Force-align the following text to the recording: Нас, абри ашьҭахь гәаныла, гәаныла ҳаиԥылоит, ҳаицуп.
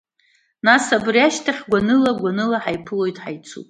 Нас, 0.65 0.85
абри 0.97 1.19
ашьҭахь 1.27 1.61
гәаныла, 1.69 2.11
гәаныла 2.19 2.57
ҳаиԥылоит, 2.63 3.17
ҳаицуп. 3.23 3.59